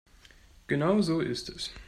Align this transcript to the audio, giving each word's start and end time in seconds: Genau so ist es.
Genau 0.67 0.99
so 1.03 1.19
ist 1.21 1.47
es. 1.49 1.69